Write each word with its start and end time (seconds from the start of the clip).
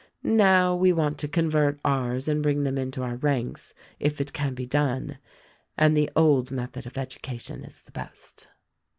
Now, 0.23 0.75
we 0.75 0.91
want 0.91 1.19
to 1.19 1.27
convert 1.27 1.79
ours 1.85 2.27
and 2.27 2.41
bring 2.41 2.63
them 2.63 2.75
into 2.75 3.03
our 3.03 3.17
ranks, 3.17 3.75
if 3.99 4.19
it 4.19 4.33
can 4.33 4.55
be 4.55 4.65
done— 4.65 5.19
and 5.77 5.95
the 5.95 6.09
old 6.15 6.49
method 6.49 6.87
of 6.87 6.97
education 6.97 7.63
is 7.63 7.83
the 7.83 7.91
best." 7.91 8.47